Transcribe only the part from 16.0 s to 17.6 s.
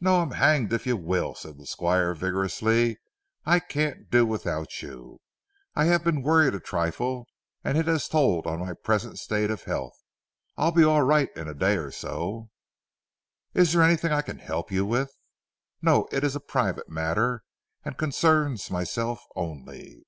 It is a private matter,